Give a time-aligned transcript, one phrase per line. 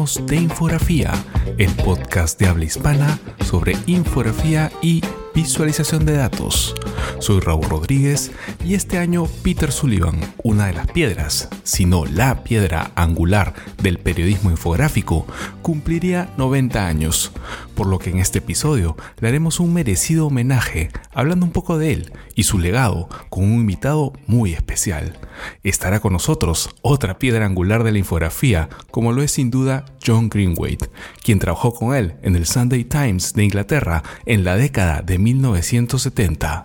[0.00, 1.12] De Infografía,
[1.58, 5.02] el podcast de habla hispana sobre infografía y
[5.34, 6.74] visualización de datos.
[7.18, 8.30] Soy Raúl Rodríguez
[8.64, 13.98] y este año Peter Sullivan, una de las piedras, si no la piedra angular del
[13.98, 15.26] periodismo infográfico,
[15.62, 17.32] cumpliría 90 años,
[17.74, 21.92] por lo que en este episodio le haremos un merecido homenaje hablando un poco de
[21.92, 25.18] él y su legado con un invitado muy especial.
[25.62, 30.28] Estará con nosotros otra piedra angular de la infografía, como lo es sin duda John
[30.28, 30.90] Greenwade,
[31.22, 36.64] quien trabajó con él en el Sunday Times de Inglaterra en la década de 1970.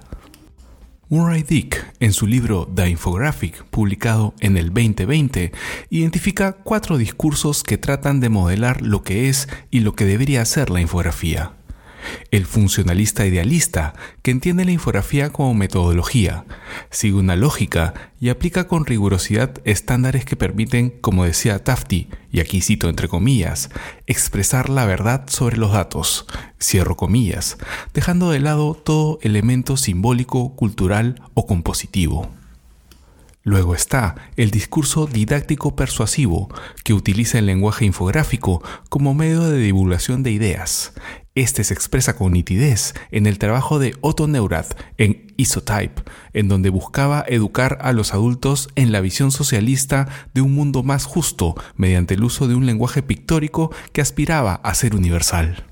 [1.07, 5.51] Murray Dick, en su libro The Infographic, publicado en el 2020,
[5.91, 10.71] identifica cuatro discursos que tratan de modelar lo que es y lo que debería ser
[10.71, 11.53] la infografía
[12.31, 16.45] el funcionalista idealista, que entiende la infografía como metodología,
[16.89, 22.61] sigue una lógica y aplica con rigurosidad estándares que permiten, como decía Tafti, y aquí
[22.61, 23.69] cito entre comillas,
[24.07, 26.25] expresar la verdad sobre los datos,
[26.61, 27.57] cierro comillas,
[27.93, 32.29] dejando de lado todo elemento simbólico, cultural o compositivo.
[33.45, 36.49] Luego está el discurso didáctico persuasivo,
[36.83, 40.93] que utiliza el lenguaje infográfico como medio de divulgación de ideas.
[41.35, 46.69] Este se expresa con nitidez en el trabajo de Otto Neurath en Isotype, en donde
[46.69, 52.13] buscaba educar a los adultos en la visión socialista de un mundo más justo mediante
[52.13, 55.65] el uso de un lenguaje pictórico que aspiraba a ser universal.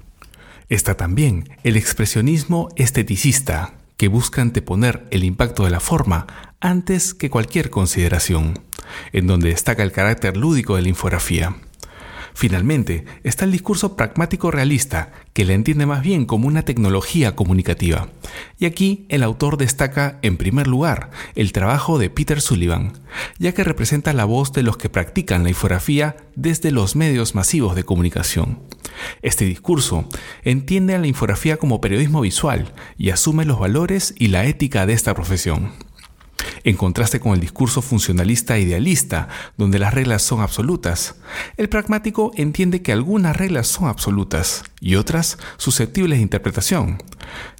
[0.67, 6.27] Está también el expresionismo esteticista, que busca anteponer el impacto de la forma
[6.59, 8.59] antes que cualquier consideración,
[9.13, 11.55] en donde destaca el carácter lúdico de la infografía.
[12.35, 18.09] Finalmente, está el discurso pragmático realista, que la entiende más bien como una tecnología comunicativa.
[18.57, 22.93] Y aquí el autor destaca, en primer lugar, el trabajo de Peter Sullivan,
[23.37, 27.75] ya que representa la voz de los que practican la infografía desde los medios masivos
[27.75, 28.59] de comunicación.
[29.21, 30.07] Este discurso
[30.43, 34.93] entiende a la infografía como periodismo visual y asume los valores y la ética de
[34.93, 35.71] esta profesión
[36.63, 41.15] en contraste con el discurso funcionalista idealista, donde las reglas son absolutas.
[41.57, 46.97] El pragmático entiende que algunas reglas son absolutas y otras susceptibles de interpretación,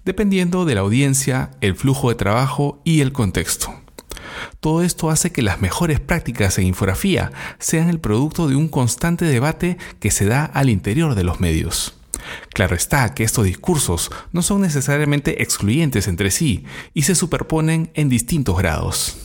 [0.06, 3.74] dependiendo de la audiencia, el flujo de trabajo y el contexto.
[4.60, 9.26] Todo esto hace que las mejores prácticas en infografía sean el producto de un constante
[9.26, 11.96] debate que se da al interior de los medios.
[12.54, 18.10] Claro está que estos discursos no son necesariamente excluyentes entre sí y se superponen en
[18.10, 19.18] distintos grados.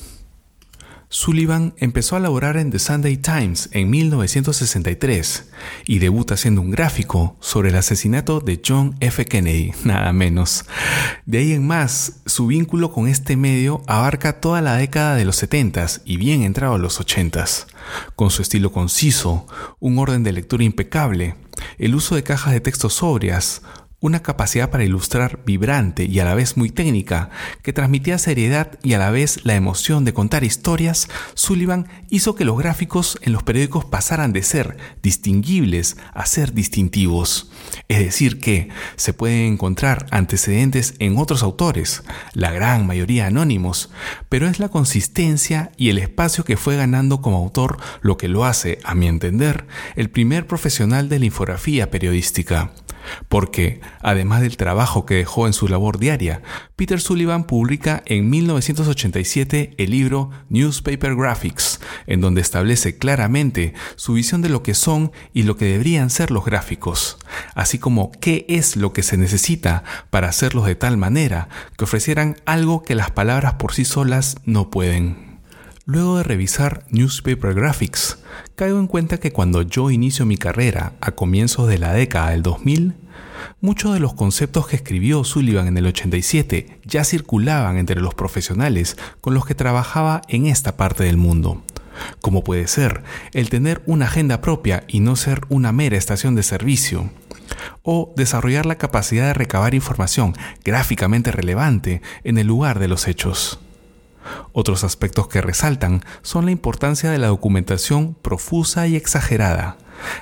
[1.11, 5.49] Sullivan empezó a laborar en The Sunday Times en 1963
[5.87, 9.25] y debuta siendo un gráfico sobre el asesinato de John F.
[9.25, 10.67] Kennedy, nada menos.
[11.25, 15.37] De ahí en más, su vínculo con este medio abarca toda la década de los
[15.37, 17.47] 70 y bien entrado a los 80
[18.15, 19.47] con su estilo conciso,
[19.81, 21.37] un orden de lectura impecable,
[21.79, 23.63] el uso de cajas de texto sobrias,
[24.01, 27.31] una capacidad para ilustrar vibrante y a la vez muy técnica,
[27.63, 32.45] que transmitía seriedad y a la vez la emoción de contar historias, Sullivan hizo que
[32.45, 37.51] los gráficos en los periódicos pasaran de ser distinguibles a ser distintivos.
[37.89, 42.05] Es decir, que se pueden encontrar antecedentes en otros autores,
[42.35, 43.91] la gran mayoría anónimos,
[44.29, 48.45] pero es la consistencia y el espacio que fue ganando como autor lo que lo
[48.45, 49.67] hace, a mi entender,
[49.97, 52.71] el primer profesional de la infografía periodística
[53.29, 56.43] porque, además del trabajo que dejó en su labor diaria,
[56.77, 64.43] Peter Sullivan publica en 1987 el libro Newspaper Graphics, en donde establece claramente su visión
[64.43, 67.19] de lo que son y lo que deberían ser los gráficos,
[67.55, 72.37] así como qué es lo que se necesita para hacerlos de tal manera que ofrecieran
[72.47, 75.28] algo que las palabras por sí solas no pueden.
[75.91, 78.19] Luego de revisar Newspaper Graphics,
[78.57, 82.43] caigo en cuenta que cuando yo inicio mi carrera a comienzos de la década del
[82.43, 82.93] 2000,
[83.63, 88.99] muchos de los conceptos que escribió Sullivan en el 87 ya circulaban entre los profesionales
[89.23, 91.63] con los que trabajaba en esta parte del mundo.
[92.21, 93.03] Como puede ser
[93.33, 97.09] el tener una agenda propia y no ser una mera estación de servicio,
[97.83, 100.35] o desarrollar la capacidad de recabar información
[100.67, 103.59] gráficamente relevante en el lugar de los hechos.
[104.53, 109.77] Otros aspectos que resaltan son la importancia de la documentación profusa y exagerada,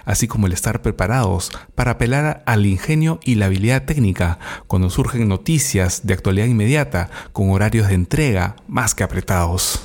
[0.04, 5.28] así como el estar preparados para apelar al ingenio y la habilidad técnica cuando surgen
[5.28, 9.80] noticias de actualidad inmediata con horarios de entrega más que apretados.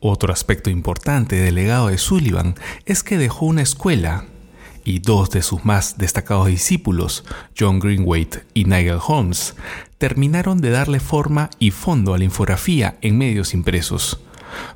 [0.00, 2.54] Otro aspecto importante del legado de Sullivan
[2.86, 4.24] es que dejó una escuela
[4.82, 7.24] y dos de sus más destacados discípulos,
[7.58, 9.54] John Greenwade y Nigel Holmes,
[10.00, 14.18] terminaron de darle forma y fondo a la infografía en medios impresos,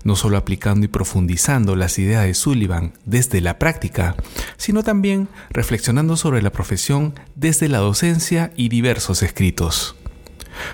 [0.04, 4.16] no solo aplicando y profundizando las ideas de Sullivan desde la práctica,
[4.58, 9.96] sino también reflexionando sobre la profesión desde la docencia y diversos escritos.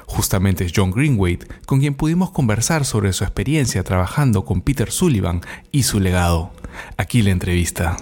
[0.06, 5.42] Justamente es John Greenwade con quien pudimos conversar sobre su experiencia trabajando con Peter Sullivan
[5.70, 6.50] y su legado.
[6.96, 7.98] Aquí la entrevista.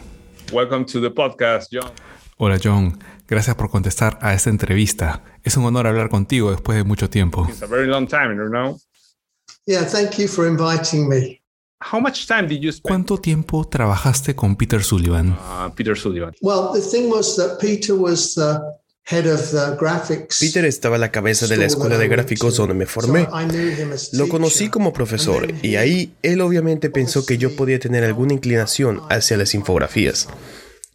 [0.50, 1.92] Welcome to the podcast, John.
[2.38, 2.98] Hola John,
[3.28, 5.22] gracias por contestar a esta entrevista.
[5.44, 7.46] Es un honor hablar contigo después de mucho tiempo.
[7.48, 8.80] It's a very long time, you know.
[9.66, 11.42] Yeah, thank you for inviting me.
[11.80, 12.90] How much time did you spend?
[12.90, 15.30] ¿Cuánto tiempo trabajaste con Peter Sullivan?
[15.30, 16.34] Uh, Peter Sullivan.
[16.40, 18.60] Well, the thing was that Peter was the
[19.04, 20.40] head of the graphics.
[20.40, 23.26] Peter estaba a la cabeza de la escuela de gráficos donde me formé.
[23.26, 27.38] So I knew him as Lo conocí como profesor y ahí él obviamente pensó que
[27.38, 30.28] yo podía tener alguna inclinación hacia las infografías.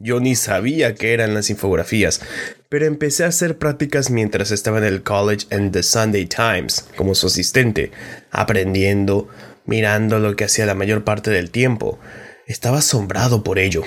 [0.04, 2.20] Yo ni sabía qué eran las infografías,
[2.68, 7.16] pero empecé a hacer prácticas mientras estaba en el college en The Sunday Times como
[7.16, 7.90] su asistente,
[8.30, 9.30] aprendiendo,
[9.66, 12.00] mirando lo que hacía la mayor parte del tiempo.
[12.48, 13.84] Estaba asombrado por ello.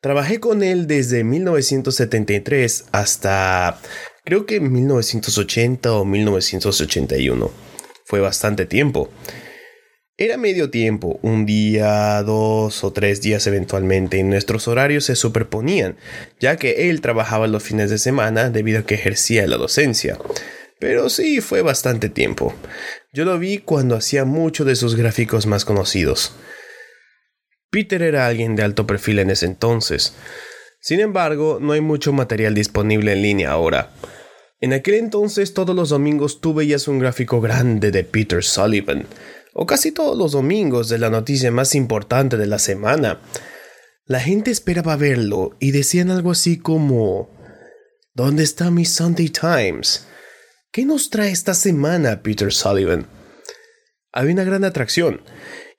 [0.00, 3.78] Trabajé con él desde 1973 hasta
[4.24, 7.50] creo que 1980 o 1981.
[8.06, 9.10] Fue bastante tiempo.
[10.20, 15.96] Era medio tiempo, un día, dos o tres días eventualmente, y nuestros horarios se superponían,
[16.40, 20.18] ya que él trabajaba los fines de semana debido a que ejercía la docencia.
[20.80, 22.52] Pero sí, fue bastante tiempo.
[23.12, 26.32] Yo lo vi cuando hacía mucho de sus gráficos más conocidos.
[27.70, 30.16] Peter era alguien de alto perfil en ese entonces.
[30.80, 33.92] Sin embargo, no hay mucho material disponible en línea ahora.
[34.60, 39.06] En aquel entonces todos los domingos tú veías un gráfico grande de Peter Sullivan,
[39.60, 43.20] o casi todos los domingos de la noticia más importante de la semana.
[44.04, 47.28] La gente esperaba verlo y decían algo así como
[48.14, 50.06] ¿Dónde está mi Sunday Times?
[50.70, 53.08] ¿Qué nos trae esta semana Peter Sullivan?
[54.12, 55.22] Había una gran atracción,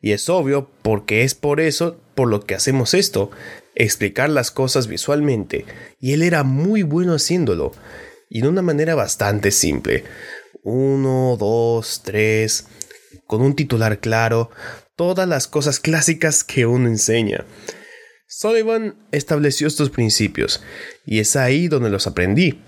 [0.02, 3.32] y es obvio porque es por eso por lo que hacemos esto,
[3.76, 5.66] explicar las cosas visualmente,
[6.02, 7.72] y él era muy bueno haciéndolo,
[8.30, 10.04] y de una manera bastante simple.
[10.64, 12.66] Uno, dos, tres,
[13.28, 14.50] con un titular claro,
[14.96, 17.46] todas las cosas clásicas que uno enseña.
[18.28, 20.62] Sullivan estableció estos principios,
[21.06, 22.62] y es ahí donde los aprendí.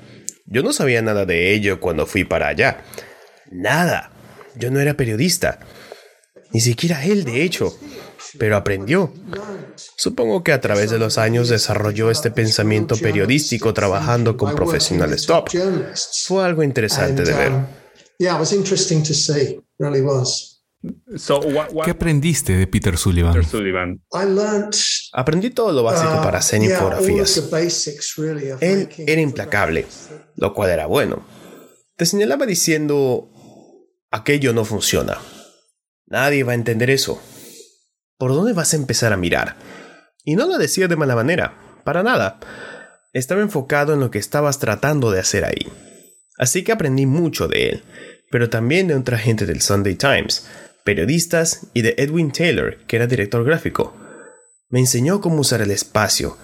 [0.45, 2.83] Yo no sabía nada de ello cuando fui para allá.
[3.51, 4.11] Nada.
[4.55, 5.59] Yo no era periodista.
[6.51, 7.77] Ni siquiera él, de hecho.
[8.37, 9.13] Pero aprendió.
[9.95, 15.49] Supongo que a través de los años desarrolló este pensamiento periodístico trabajando con profesionales top.
[16.25, 17.51] Fue algo interesante de ver.
[19.81, 20.63] Really was.
[21.17, 23.33] So what, what ¿Qué aprendiste de Peter Sullivan?
[23.33, 24.03] Peter Sullivan?
[24.13, 24.75] I learnt
[25.13, 27.49] Aprendí todo lo básico uh, para hacer infografías.
[27.49, 29.85] basics, really, Él era implacable,
[30.35, 31.25] lo cual era bueno.
[31.97, 33.29] Te señalaba diciendo,
[34.11, 35.17] aquello no funciona.
[36.05, 37.21] Nadie va a entender eso.
[38.17, 39.57] ¿Por dónde vas a empezar a mirar?
[40.23, 42.39] Y no lo decía de mala manera, para nada.
[43.13, 45.67] Estaba enfocado en lo que estabas tratando de hacer ahí.
[46.37, 47.83] Así que aprendí mucho de él,
[48.31, 50.47] pero también de otra gente del Sunday Times,
[50.83, 53.95] periodistas y de Edwin Taylor, que era director gráfico.
[54.69, 56.37] Me enseñó cómo usar el espacio,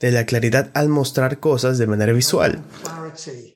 [0.00, 2.62] de la claridad al mostrar cosas de manera visual.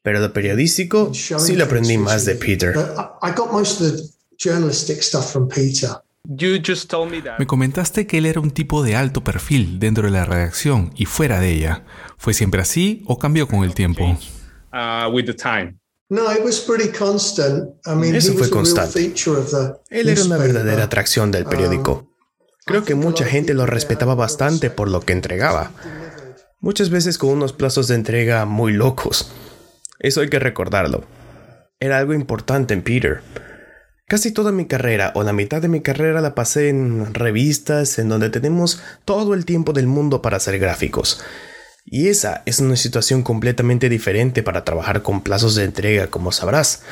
[0.03, 2.75] Pero lo periodístico sí lo aprendí más de Peter.
[2.75, 2.91] But
[3.23, 4.03] I I got most of the
[4.39, 5.91] journalistic stuff from Peter.
[6.27, 7.39] You just told me that.
[7.39, 11.07] Me comentaste que él era un tipo de alto perfil dentro de la redacción y
[11.07, 11.85] fuera de ella.
[12.17, 14.19] ¿Fue siempre así o cambió con el tiempo?
[16.15, 16.17] Uh.
[16.17, 17.71] No, it was pretty constant.
[17.87, 18.93] I mean, Eso fue constante.
[19.01, 22.09] feature of the Él era una verdadera atracción del periódico.
[22.67, 25.73] Creo que mucha gente lo respetaba bastante por lo que entregaba.
[26.61, 29.31] Muchas veces con unos plazos de entrega muy locos.
[29.99, 31.05] Eso hay que recordarlo.
[31.79, 33.21] Era algo importante en Peter.
[34.07, 38.09] Casi toda mi carrera o la mitad de mi carrera la pasé en revistas en
[38.09, 41.23] donde tenemos todo el tiempo del mundo para hacer gráficos.
[41.85, 46.83] Y esa es una situación completamente diferente para trabajar con plazos de entrega, como sabrás.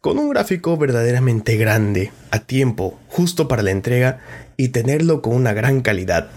[0.00, 4.20] Con un gráfico verdaderamente grande, a tiempo, justo para la entrega
[4.56, 6.30] y tenerlo con una gran calidad.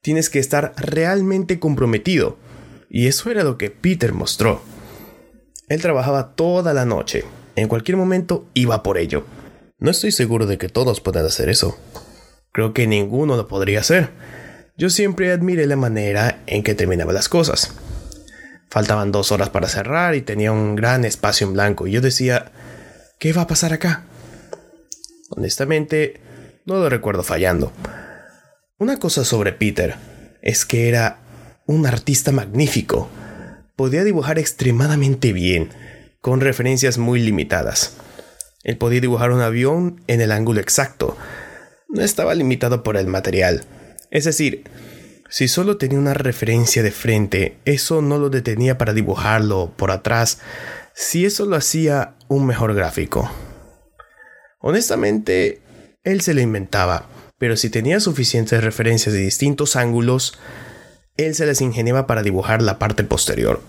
[0.00, 2.38] Tienes que estar realmente comprometido.
[2.88, 4.62] Y eso era lo que Peter mostró.
[5.68, 7.24] Él trabajaba toda la noche.
[7.54, 9.26] En cualquier momento iba por ello.
[9.78, 11.76] No estoy seguro de que todos puedan hacer eso.
[12.52, 14.10] Creo que ninguno lo podría hacer.
[14.78, 17.72] Yo siempre admiré la manera en que terminaba las cosas.
[18.68, 22.52] Faltaban dos horas para cerrar y tenía un gran espacio en blanco y yo decía,
[23.18, 24.04] ¿qué va a pasar acá?
[25.30, 26.20] Honestamente,
[26.66, 27.72] no lo recuerdo fallando.
[28.78, 29.94] Una cosa sobre Peter
[30.42, 31.20] es que era
[31.64, 33.08] un artista magnífico.
[33.76, 35.70] Podía dibujar extremadamente bien,
[36.20, 37.94] con referencias muy limitadas.
[38.62, 41.16] Él podía dibujar un avión en el ángulo exacto.
[41.88, 43.64] no estaba limitado por el material.
[44.16, 44.64] Es decir,
[45.28, 50.38] si solo tenía una referencia de frente, eso no lo detenía para dibujarlo por atrás,
[50.94, 53.30] si eso lo hacía un mejor gráfico.
[54.58, 55.60] Honestamente,
[56.02, 60.38] él se lo inventaba, pero si tenía suficientes referencias de distintos ángulos,
[61.18, 63.60] él se las ingeniaba para dibujar la parte posterior.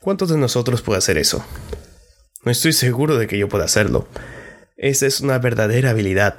[0.00, 1.44] ¿Cuántos de nosotros puede hacer eso?
[2.42, 4.08] No estoy seguro de que yo pueda hacerlo.
[4.78, 6.36] Esa es una verdadera habilidad.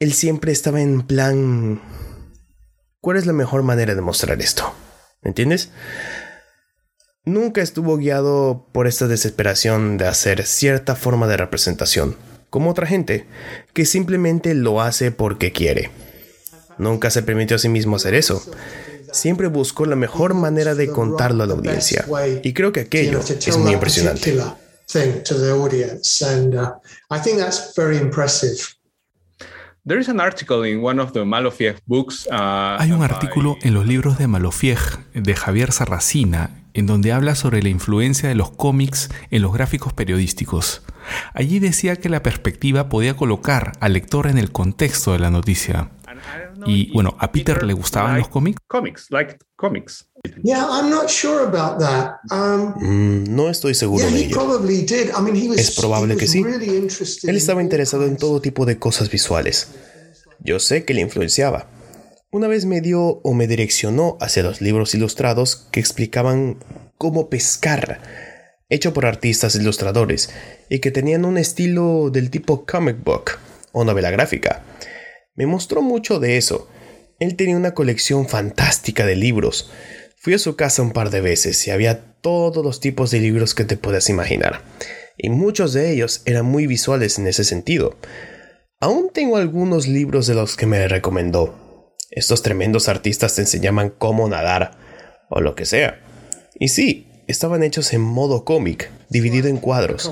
[0.00, 1.80] Él siempre estaba en plan...
[3.02, 4.74] ¿Cuál es la mejor manera de mostrar esto?
[5.22, 5.68] ¿Me entiendes?
[7.26, 12.16] Nunca estuvo guiado por esta desesperación de hacer cierta forma de representación,
[12.48, 13.26] como otra gente,
[13.74, 15.90] que simplemente lo hace porque quiere.
[16.78, 18.42] Nunca se permitió a sí mismo hacer eso.
[19.12, 22.06] Siempre buscó la mejor manera de contarlo a la audiencia.
[22.42, 24.34] Y creo que aquello es muy impresionante.
[29.86, 32.28] There is an article in one of the Malofiev books.
[32.30, 34.78] Uh, Hay un artículo en los libros de Malofiev
[35.14, 39.92] de Javier Sarracina en donde habla sobre la influencia de los cómics en los gráficos
[39.92, 40.82] periodísticos.
[41.34, 45.90] Allí decía que la perspectiva podía colocar al lector en el contexto de la noticia.
[46.32, 48.58] And I don't know Y bueno, ¿a Peter le gustaban los liked cómics?
[48.68, 50.06] Comics, like comics.
[50.42, 52.16] Yeah, I'm not sure about that.
[52.30, 54.36] Um, Mm, no estoy seguro yeah, de he ello.
[54.36, 55.10] probably did.
[55.16, 56.40] I mean, he was, Es probable he que was sí.
[57.24, 59.68] Él in estaba all interesado en todo tipo de cosas visuales.
[60.40, 61.66] Yo sé que le influenciaba.
[62.32, 66.58] Una vez me dio o me direccionó hacia los libros ilustrados que explicaban
[66.96, 68.00] cómo pescar,
[68.68, 70.30] hecho por artistas ilustradores,
[70.68, 73.32] y que tenían un estilo del tipo comic book
[73.72, 74.62] o novela gráfica.
[75.40, 76.68] Me mostró mucho de eso.
[77.18, 79.70] Él tenía una colección fantástica de libros.
[80.18, 83.54] Fui a su casa un par de veces y había todos los tipos de libros
[83.54, 84.62] que te puedas imaginar.
[85.16, 87.96] Y muchos de ellos eran muy visuales en ese sentido.
[88.80, 91.96] Aún tengo algunos libros de los que me recomendó.
[92.10, 94.72] Estos tremendos artistas te enseñaban cómo nadar,
[95.30, 96.04] o lo que sea.
[96.54, 100.10] Y sí, estaban hechos en modo cómic, dividido en cuadros.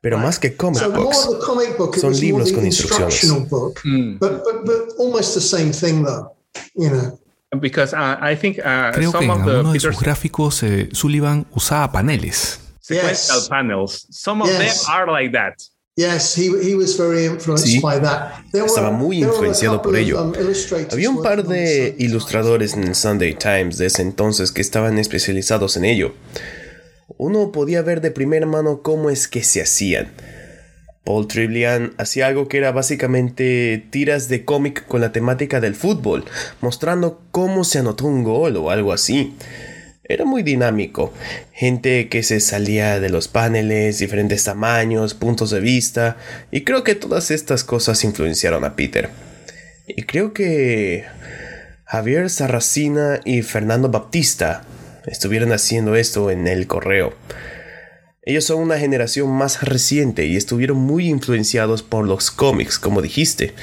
[0.00, 3.22] Pero más que comic So more books, the comic book, it Son libros con instrucciones.
[3.24, 3.80] instructional book,
[4.20, 6.32] but, but but almost the same thing though.
[6.74, 7.18] You know.
[7.60, 12.60] Because I think Creo que en algunos de sus gráficos eh, Sullivan usaba paneles.
[12.80, 15.54] sequential panels, some of them are like that.
[17.58, 17.80] Sí.
[18.66, 20.22] Estaba muy influenciado por ello.
[20.22, 20.32] um,
[20.92, 25.76] Había un par de ilustradores en el Sunday Times de ese entonces que estaban especializados
[25.76, 26.14] en ello.
[27.16, 30.12] Uno podía ver de primera mano cómo es que se hacían.
[31.04, 36.24] Paul Tribbian hacía algo que era básicamente tiras de cómic con la temática del fútbol,
[36.60, 39.34] mostrando cómo se anotó un gol o algo así.
[40.08, 41.12] Era muy dinámico.
[41.52, 46.16] Gente que se salía de los paneles, diferentes tamaños, puntos de vista,
[46.50, 49.10] y creo que todas estas cosas influenciaron a Peter.
[49.86, 51.04] Y creo que
[51.84, 54.64] Javier Sarracina y Fernando Baptista
[55.06, 57.14] estuvieron haciendo esto en el correo.
[58.22, 63.54] Ellos son una generación más reciente y estuvieron muy influenciados por los cómics, como dijiste.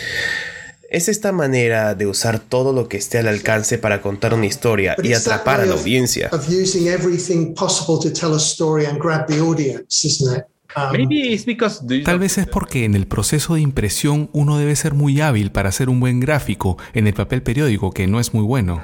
[0.95, 4.95] Es esta manera de usar todo lo que esté al alcance para contar una historia
[5.03, 6.29] y atrapar a la of- audiencia.
[6.31, 10.45] Of using everything possible to tell a story and grab the audience, isn't it?
[10.93, 14.73] Maybe it's because the, Tal vez es porque en el proceso de impresión uno debe
[14.77, 18.33] ser muy hábil para hacer un buen gráfico en el papel periódico, que no es
[18.33, 18.81] muy bueno.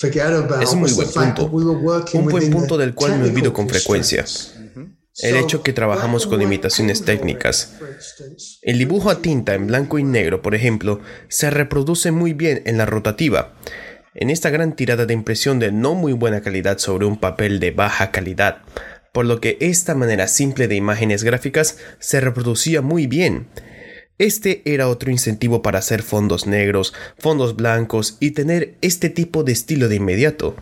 [0.00, 1.46] Es un muy buen punto.
[1.46, 4.24] Un buen punto del cual me olvido con frecuencia.
[5.20, 7.74] El hecho que trabajamos con and white imitaciones pen técnicas.
[8.62, 12.78] El dibujo a tinta en blanco y negro, por ejemplo, se reproduce muy bien en
[12.78, 13.56] la rotativa.
[14.14, 17.72] En esta gran tirada de impresión de no muy buena calidad sobre un papel de
[17.72, 18.58] baja calidad,
[19.12, 23.48] por lo que esta manera simple de imágenes gráficas se reproducía muy bien.
[24.18, 29.52] Este era otro incentivo para hacer fondos negros, fondos blancos y tener este tipo de
[29.52, 30.56] estilo de inmediato.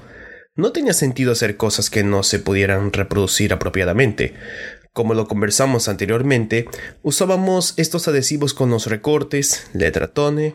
[0.57, 4.35] No tenía sentido hacer cosas que no se pudieran reproducir apropiadamente.
[4.93, 6.67] Como lo conversamos anteriormente,
[7.03, 10.55] usábamos estos adhesivos con los recortes, letra tone,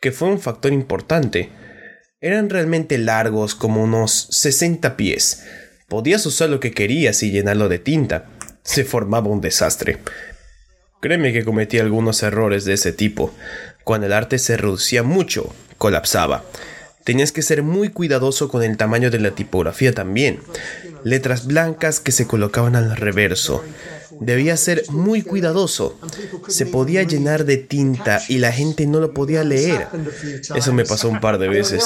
[0.00, 1.50] que fue un factor importante.
[2.20, 5.44] Eran realmente largos como unos 60 pies.
[5.88, 8.26] Podías usar lo que querías y llenarlo de tinta.
[8.62, 9.98] Se formaba un desastre.
[11.00, 13.32] Créeme que cometí algunos errores de ese tipo.
[13.84, 16.44] Cuando el arte se reducía mucho, colapsaba.
[17.04, 20.40] Tenías que ser muy cuidadoso con el tamaño de la tipografía también.
[21.04, 23.62] Letras blancas que se colocaban al reverso.
[24.18, 25.98] Debía ser muy cuidadoso.
[26.48, 29.86] Se podía llenar de tinta y la gente no lo podía leer.
[30.54, 31.84] Eso me pasó un par de veces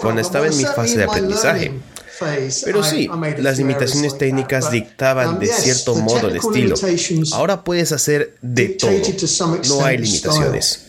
[0.00, 1.72] cuando estaba en mi fase de aprendizaje.
[2.64, 6.74] Pero sí, las limitaciones técnicas dictaban de cierto modo el estilo.
[7.32, 8.90] Ahora puedes hacer de todo.
[9.68, 10.88] No hay limitaciones.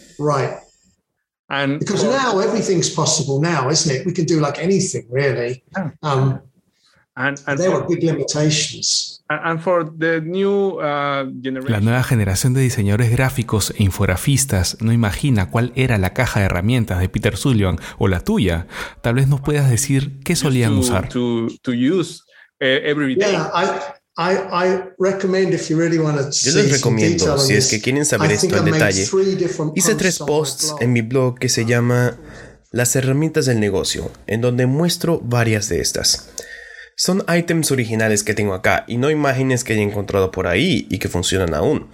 [1.50, 4.06] And because now everything's possible now, isn't it?
[4.08, 5.64] We can do like anything really.
[6.02, 6.40] Um,
[7.16, 9.22] and, and there were big limitations.
[9.30, 11.26] And for the new, uh,
[11.68, 16.48] la nueva generación de diseñadores gráficos e infografistas no imagina cuál era la caja de
[16.48, 18.68] herramientas de Peter Sullivan o la tuya.
[19.02, 21.10] Tal vez nos puedas decir qué solían to, usar.
[21.10, 22.22] To, to use
[22.62, 23.32] uh, every day.
[23.32, 23.66] Yeah, I,
[24.18, 28.06] I, I recommend if you really want to Yo les recomiendo, si es que quieren
[28.06, 29.08] saber esto en detalle,
[29.76, 32.18] hice tres posts en mi blog que se llama
[32.72, 36.33] Las herramientas del negocio, en donde muestro varias de estas.
[37.06, 41.00] Son items originales que tengo acá y no imágenes que haya encontrado por ahí y
[41.00, 41.90] que funcionan aún.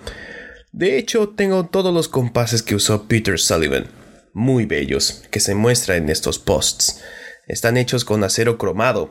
[0.72, 3.88] De hecho, tengo todos los compases que usó Peter Sullivan,
[4.36, 7.02] muy bellos, que se muestran en estos posts.
[7.48, 9.10] Están hechos con acero cromado.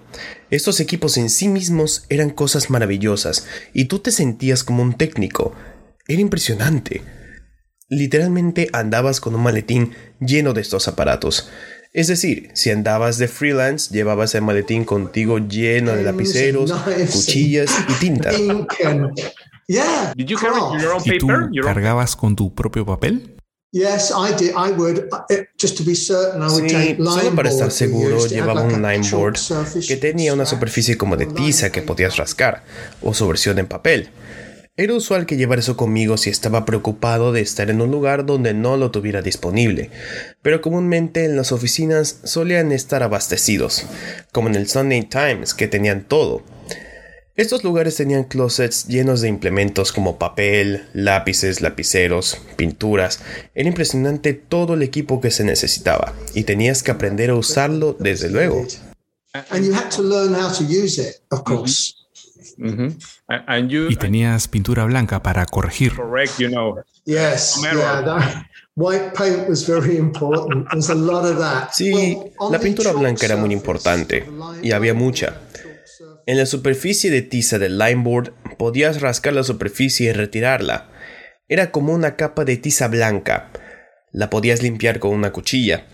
[0.51, 5.53] Estos equipos en sí mismos eran cosas maravillosas y tú te sentías como un técnico.
[6.07, 7.03] Era impresionante.
[7.89, 11.51] Literalmente andabas con un maletín lleno de estos aparatos.
[11.93, 16.73] Es decir, si andabas de freelance, llevabas el maletín contigo lleno de lapiceros,
[17.13, 18.31] cuchillas y tinta.
[20.15, 20.25] ¿Y
[21.19, 21.29] tú
[21.63, 23.39] cargabas con tu propio papel?
[23.71, 24.53] Yes, I did.
[24.57, 28.63] I would, uh, just to be certain, I would sí, solo para estar seguro llevaba
[28.63, 29.37] un line board
[29.87, 32.65] que tenía una superficie como de tiza que podías rascar,
[33.03, 34.09] o su versión en papel.
[34.81, 38.55] Era usual que llevara eso conmigo si estaba preocupado de estar en un lugar donde
[38.55, 39.91] no lo tuviera disponible,
[40.41, 43.87] pero comúnmente en las oficinas solían estar abastecidos,
[44.31, 46.45] como en el Sunday Times, que tenían todo.
[47.35, 53.19] Estos lugares tenían closets llenos de implementos como papel, lápices, lapiceros, pinturas.
[53.57, 58.31] Era impresionante todo el equipo que se necesitaba y tenías que aprender a usarlo desde
[58.31, 58.65] luego.
[63.91, 65.93] Y tenías pintura blanca para corregir.
[71.73, 72.17] Sí,
[72.51, 74.25] la pintura blanca era muy importante
[74.63, 75.41] y había mucha.
[76.27, 80.91] En la superficie de tiza del lineboard podías rascar la superficie y retirarla.
[81.49, 83.51] Era como una capa de tiza blanca.
[84.13, 85.87] La podías limpiar con una cuchilla.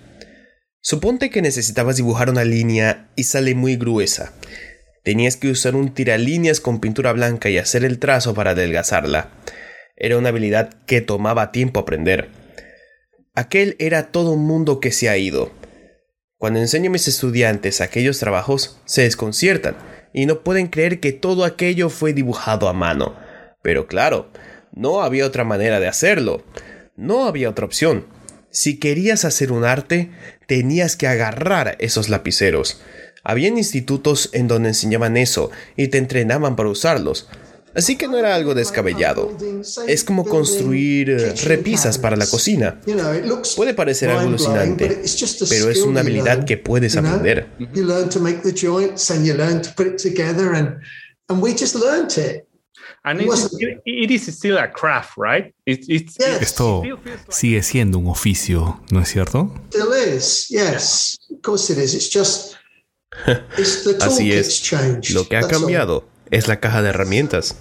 [0.80, 4.32] Suponte que necesitabas dibujar una línea y sale muy gruesa.
[5.04, 9.30] Tenías que usar un tiralíneas con pintura blanca y hacer el trazo para adelgazarla.
[9.96, 12.30] Era una habilidad que tomaba tiempo aprender.
[13.34, 15.52] Aquel era todo un mundo que se ha ido.
[16.38, 19.76] Cuando enseño a mis estudiantes aquellos trabajos, se desconciertan
[20.14, 23.14] y no pueden creer que todo aquello fue dibujado a mano.
[23.62, 24.30] Pero claro,
[24.72, 26.44] no había otra manera de hacerlo.
[26.96, 28.06] No había otra opción.
[28.50, 30.12] Si querías hacer un arte,
[30.46, 32.80] tenías que agarrar esos lapiceros.
[33.24, 37.26] Habían institutos en donde enseñaban eso y te entrenaban para usarlos.
[37.74, 39.36] Así que no era algo descabellado.
[39.88, 42.80] Es como construir eh, repisas para la cocina.
[43.56, 45.02] Puede parecer algo alucinante,
[45.48, 47.48] pero es una habilidad que puedes aprender.
[56.40, 56.82] Esto
[57.28, 59.52] sigue siendo un oficio, ¿no es cierto?
[64.00, 64.72] Así es.
[65.12, 67.56] Lo que ha cambiado es la caja de herramientas.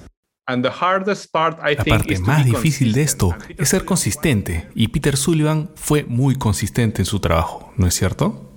[0.46, 7.02] La parte más difícil de esto es ser consistente, y Peter Sullivan fue muy consistente
[7.02, 8.50] en su trabajo, ¿no es cierto?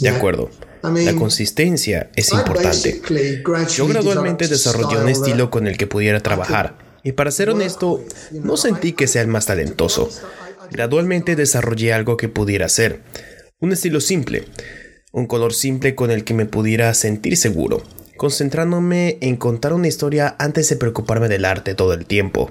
[0.00, 0.50] De acuerdo.
[0.82, 3.00] La consistencia es importante.
[3.74, 8.56] Yo gradualmente desarrollé un estilo con el que pudiera trabajar, y para ser honesto, no
[8.58, 10.10] sentí que sea el más talentoso.
[10.70, 13.02] Gradualmente desarrollé algo que pudiera hacer.
[13.58, 14.44] Un estilo simple,
[15.12, 17.82] un color simple con el que me pudiera sentir seguro,
[18.18, 22.50] concentrándome en contar una historia antes de preocuparme del arte todo el tiempo.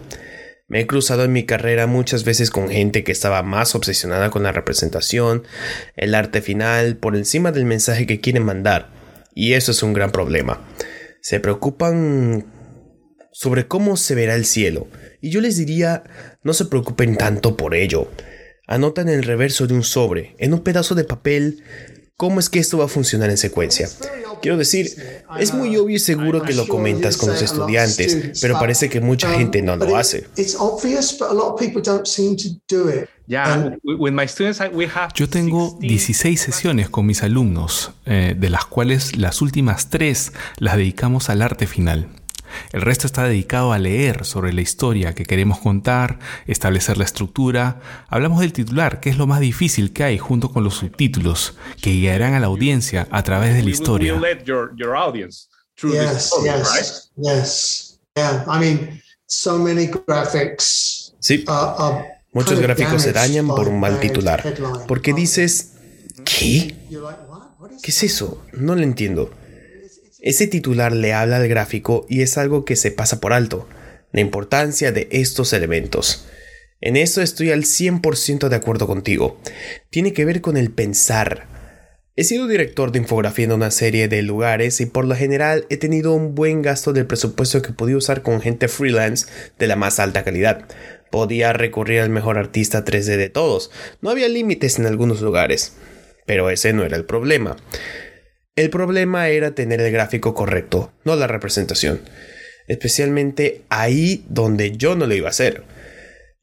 [0.67, 4.41] Me he cruzado en mi carrera muchas veces con gente que estaba más obsesionada con
[4.41, 5.43] la representación,
[5.95, 8.91] el arte final, por encima del mensaje que quieren mandar.
[9.35, 10.67] Y eso es un gran problema.
[11.21, 12.47] Se preocupan
[13.31, 14.87] sobre cómo se verá el cielo.
[15.21, 16.01] Y yo les diría,
[16.41, 18.09] no se preocupen tanto por ello.
[18.67, 21.63] Anotan en el reverso de un sobre, en un pedazo de papel,
[22.17, 23.89] cómo es que esto va a funcionar en secuencia.
[24.41, 24.95] Quiero decir,
[25.39, 29.29] es muy obvio y seguro que lo comentas con los estudiantes, pero parece que mucha
[29.31, 30.25] gente no lo hace.
[35.15, 40.77] Yo tengo 16 sesiones con mis alumnos, eh, de las cuales las últimas tres las
[40.77, 42.07] dedicamos al arte final.
[42.71, 47.79] El resto está dedicado a leer sobre la historia que queremos contar, establecer la estructura.
[48.07, 51.91] Hablamos del titular, que es lo más difícil que hay, junto con los subtítulos, que
[51.91, 54.13] guiarán a la audiencia a través de la historia.
[61.19, 61.45] Sí.
[62.31, 64.43] Muchos gráficos se dañan por un mal titular.
[64.87, 65.73] Porque dices,
[66.23, 66.75] ¿qué?
[67.81, 68.43] ¿Qué es eso?
[68.53, 69.31] No lo entiendo.
[70.25, 73.69] Ese titular le habla al gráfico y es algo que se pasa por alto,
[74.11, 76.25] la importancia de estos elementos.
[76.81, 79.39] En eso estoy al 100% de acuerdo contigo.
[79.91, 81.47] Tiene que ver con el pensar.
[82.15, 85.77] He sido director de infografía en una serie de lugares y por lo general he
[85.77, 89.27] tenido un buen gasto del presupuesto que podía usar con gente freelance
[89.59, 90.65] de la más alta calidad.
[91.11, 93.69] Podía recurrir al mejor artista 3D de todos.
[94.01, 95.73] No había límites en algunos lugares.
[96.25, 97.57] Pero ese no era el problema.
[98.55, 101.99] El problema era tener el gráfico correcto, no la representación.
[102.67, 105.63] Especialmente ahí donde yo no lo iba a hacer.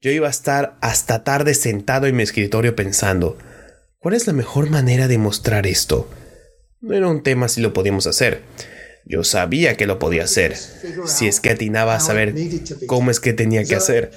[0.02, 3.38] Yo iba a estar hasta tarde sentado en mi escritorio pensando,
[3.98, 6.10] ¿cuál es la mejor manera de mostrar esto?
[6.82, 8.42] No era un tema si lo podíamos hacer.
[9.06, 10.54] Yo sabía que lo podía hacer,
[11.06, 12.34] si es que atinaba a saber
[12.86, 14.10] cómo es que tenía que hacer.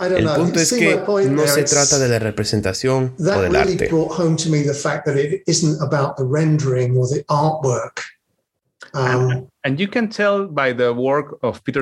[0.00, 3.88] El punto es que no se trata de la representación o del arte.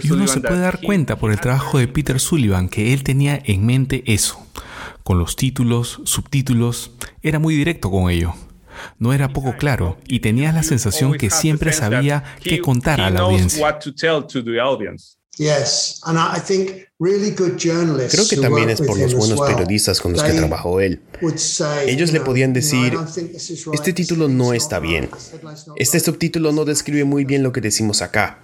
[0.03, 3.41] Y uno se puede dar cuenta por el trabajo de Peter Sullivan que él tenía
[3.45, 4.45] en mente eso.
[5.03, 8.35] Con los títulos, subtítulos, era muy directo con ello.
[8.99, 13.21] No era poco claro y tenías la sensación que siempre sabía qué contar a la
[13.21, 13.65] audiencia.
[18.11, 21.03] Creo que también es por los buenos periodistas con los que trabajó él.
[21.87, 22.97] Ellos le podían decir,
[23.73, 25.11] este título no está bien,
[25.77, 28.41] este subtítulo no describe muy bien lo que decimos acá.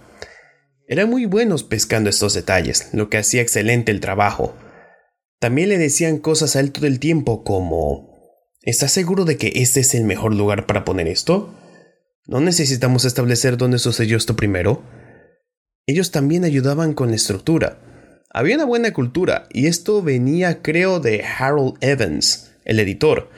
[0.88, 4.57] Eran muy buenos pescando estos detalles, lo que hacía excelente el trabajo.
[5.38, 8.11] También le decían cosas a él todo el tiempo como,
[8.62, 11.55] ¿estás seguro de que este es el mejor lugar para poner esto?
[12.26, 14.83] ¿No necesitamos establecer dónde sucedió esto primero?
[15.90, 17.81] Ellos también ayudaban con la estructura.
[18.33, 23.29] Había una buena cultura y esto venía creo de Harold Evans, el editor,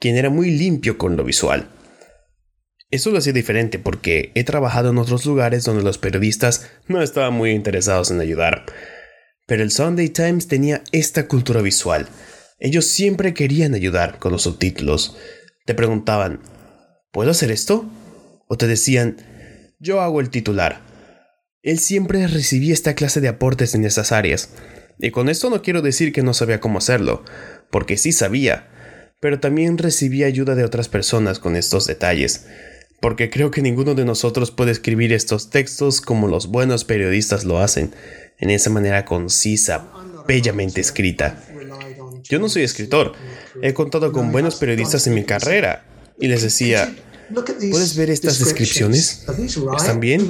[0.00, 1.68] quien era muy limpio con lo visual.
[2.90, 7.34] Eso lo hacía diferente porque he trabajado en otros lugares donde los periodistas no estaban
[7.34, 8.64] muy interesados en ayudar.
[9.46, 12.08] Pero el Sunday Times tenía esta cultura visual.
[12.58, 15.18] Ellos siempre querían ayudar con los subtítulos.
[15.66, 16.40] Te preguntaban,
[17.12, 17.84] ¿puedo hacer esto?
[18.48, 19.18] O te decían,
[19.78, 20.88] yo hago el titular.
[21.68, 24.48] Él siempre recibía esta clase de aportes en esas áreas.
[24.98, 27.24] Y con esto no quiero decir que no sabía cómo hacerlo,
[27.70, 28.70] porque sí sabía,
[29.20, 32.46] pero también recibía ayuda de otras personas con estos detalles,
[33.02, 37.58] porque creo que ninguno de nosotros puede escribir estos textos como los buenos periodistas lo
[37.58, 37.94] hacen,
[38.38, 39.90] en esa manera concisa,
[40.26, 41.38] bellamente escrita.
[42.22, 43.12] Yo no soy escritor,
[43.60, 45.84] he contado con buenos periodistas en mi carrera,
[46.18, 46.90] y les decía,
[47.70, 49.24] ¿Puedes ver estas descripciones?
[49.76, 50.26] ¿Están bien?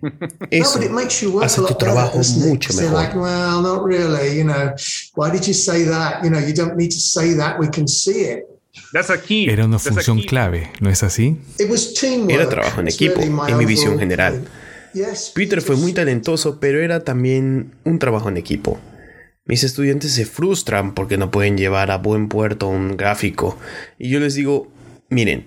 [0.50, 0.78] Eso
[1.42, 2.92] hace tu trabajo mucho mejor.
[9.50, 11.36] Era una función clave, ¿no es así?
[12.30, 14.44] Era trabajo en equipo, en mi visión general.
[15.34, 18.78] Peter fue muy talentoso, pero era también un trabajo en equipo.
[19.44, 23.58] Mis estudiantes se frustran porque no pueden llevar a buen puerto un gráfico.
[23.98, 24.68] Y yo les digo,
[25.08, 25.44] miren,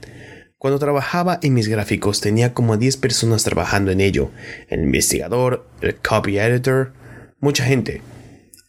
[0.63, 4.32] cuando trabajaba en mis gráficos tenía como 10 personas trabajando en ello,
[4.69, 6.93] el investigador, el copy editor,
[7.41, 8.02] mucha gente.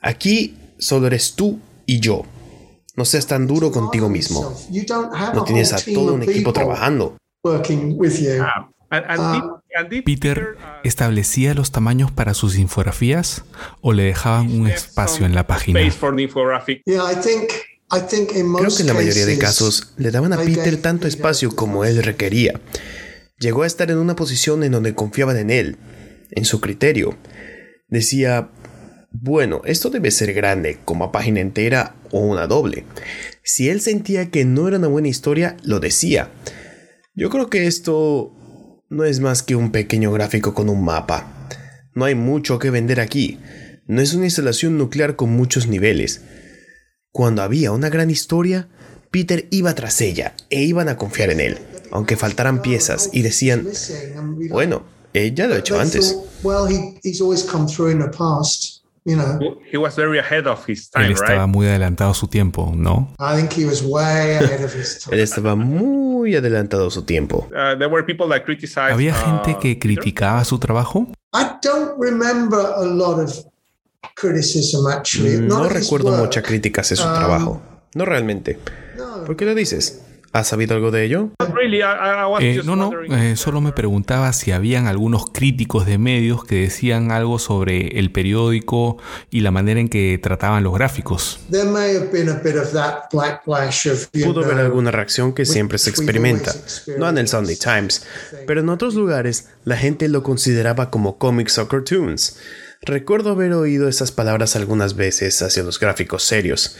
[0.00, 2.24] Aquí solo eres tú y yo.
[2.96, 4.56] No seas tan duro contigo mismo.
[5.34, 7.16] No tienes a todo un equipo trabajando.
[10.04, 13.44] Peter establecía los tamaños para sus infografías
[13.82, 15.78] o le dejaban un espacio en la página.
[17.88, 22.02] Creo que en la mayoría de casos le daban a Peter tanto espacio como él
[22.02, 22.60] requería.
[23.38, 25.76] Llegó a estar en una posición en donde confiaban en él,
[26.30, 27.16] en su criterio.
[27.88, 28.50] Decía,
[29.10, 32.84] bueno, esto debe ser grande, como a página entera o una doble.
[33.42, 36.30] Si él sentía que no era una buena historia, lo decía.
[37.14, 38.32] Yo creo que esto
[38.88, 41.48] no es más que un pequeño gráfico con un mapa.
[41.94, 43.38] No hay mucho que vender aquí.
[43.86, 46.22] No es una instalación nuclear con muchos niveles.
[47.16, 48.66] Cuando había una gran historia,
[49.12, 51.58] Peter iba tras ella e iban a confiar en él,
[51.92, 53.68] aunque faltaran piezas y decían,
[54.50, 56.18] bueno, ella lo ha hecho antes.
[61.04, 63.14] Él estaba muy adelantado a su tiempo, ¿no?
[65.12, 67.48] Él estaba muy adelantado a su tiempo.
[68.92, 71.06] ¿Había gente que criticaba su trabajo?
[75.40, 77.62] No recuerdo mucha crítica hacia su um, trabajo.
[77.94, 78.58] No realmente.
[79.26, 80.00] ¿Por qué lo dices?
[80.34, 81.30] ¿Has sabido algo de ello?
[82.40, 87.12] Eh, no, no, eh, solo me preguntaba si habían algunos críticos de medios que decían
[87.12, 88.98] algo sobre el periódico
[89.30, 91.38] y la manera en que trataban los gráficos.
[94.10, 96.52] Pudo haber alguna reacción que siempre se experimenta,
[96.98, 98.04] no en el Sunday Times,
[98.44, 102.40] pero en otros lugares la gente lo consideraba como comics o cartoons.
[102.86, 106.76] Recuerdo haber oído esas palabras algunas veces hacia los gráficos serios.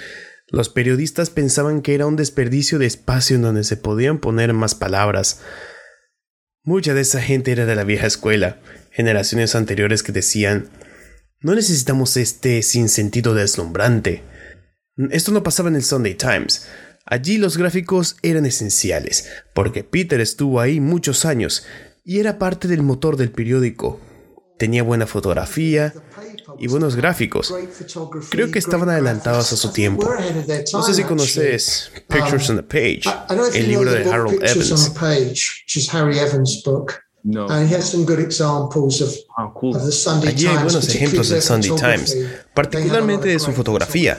[0.48, 4.74] Los periodistas pensaban que era un desperdicio de espacio en donde se podían poner más
[4.74, 5.40] palabras.
[6.62, 10.68] Mucha de esa gente era de la vieja escuela, generaciones anteriores que decían,
[11.40, 14.22] no necesitamos este sinsentido deslumbrante.
[15.10, 16.66] Esto no pasaba en el Sunday Times.
[17.06, 21.64] Allí los gráficos eran esenciales, porque Peter estuvo ahí muchos años
[22.04, 24.00] y era parte del motor del periódico.
[24.58, 25.92] Tenía buena fotografía,
[26.58, 27.54] y buenos gráficos.
[28.30, 30.08] Creo que estaban adelantados a su tiempo.
[30.72, 33.02] No sé si conoces Pictures on the Page,
[33.54, 34.92] el libro de Harold Evans.
[37.22, 37.48] No.
[37.48, 37.74] Allí
[40.46, 42.16] hay buenos ejemplos del Sunday Times,
[42.52, 44.18] particularmente de su fotografía.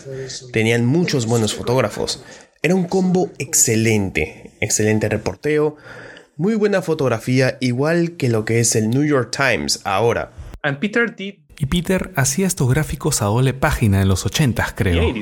[0.52, 2.24] Tenían muchos buenos fotógrafos.
[2.64, 5.78] Era un combo excelente, excelente reporteo,
[6.38, 10.32] muy buena fotografía, igual que lo que es el New York Times ahora.
[10.64, 15.14] And Peter did y Peter hacía estos gráficos a doble página en los 80, creo.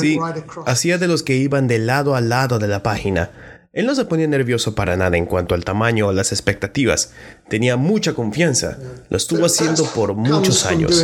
[0.00, 0.18] Sí,
[0.66, 3.30] hacía de los que iban de lado a lado de la página.
[3.72, 7.12] Él no se ponía nervioso para nada en cuanto al tamaño o las expectativas.
[7.48, 8.78] Tenía mucha confianza.
[9.08, 11.02] Lo estuvo haciendo por muchos años.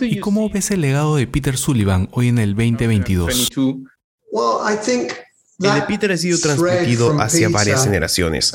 [0.00, 3.50] ¿Y cómo ves el legado de Peter Sullivan hoy en el 2022?
[5.60, 8.52] El de Peter ha sido transmitido hacia varias generaciones.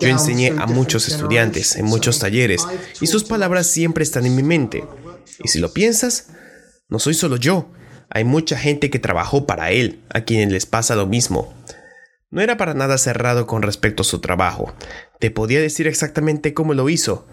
[0.00, 2.66] Yo enseñé a muchos estudiantes en muchos talleres
[3.00, 4.84] y sus palabras siempre están en mi mente.
[5.44, 6.30] Y si lo piensas,
[6.88, 7.70] no soy solo yo.
[8.10, 11.54] Hay mucha gente que trabajó para él, a quienes les pasa lo mismo.
[12.30, 14.74] No era para nada cerrado con respecto a su trabajo.
[15.20, 17.28] Te podía decir exactamente cómo lo hizo.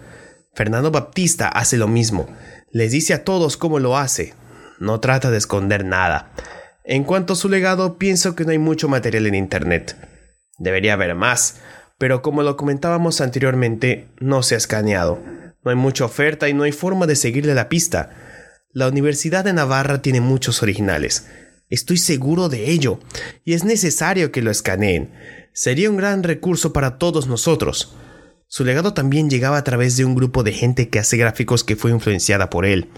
[0.54, 2.28] Fernando Baptista hace lo mismo.
[2.70, 4.34] Les dice a todos cómo lo hace.
[4.78, 6.30] No trata de esconder nada.
[6.90, 9.94] En cuanto a su legado, pienso que no hay mucho material en Internet.
[10.56, 11.56] Debería haber más,
[11.98, 15.22] pero como lo comentábamos anteriormente, no se ha escaneado.
[15.62, 18.08] No hay mucha oferta y no hay forma de seguirle la pista.
[18.72, 21.28] La Universidad de Navarra tiene muchos originales.
[21.68, 23.00] Estoy seguro de ello,
[23.44, 25.10] y es necesario que lo escaneen.
[25.52, 27.96] Sería un gran recurso para todos nosotros.
[28.46, 31.76] Su legado también llegaba a través de un grupo de gente que hace gráficos que
[31.76, 32.88] fue influenciada por él.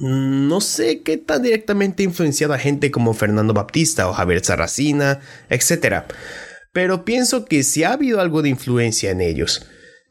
[0.00, 6.04] No sé qué tan directamente influenciado a gente como Fernando Baptista o Javier Sarracina, etc.
[6.72, 9.66] Pero pienso que sí ha habido algo de influencia en ellos.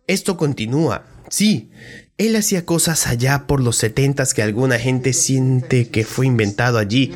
[0.05, 1.71] Esto continúa, sí.
[2.19, 7.15] Él hacía cosas allá por los setentas que alguna gente siente que fue inventado allí.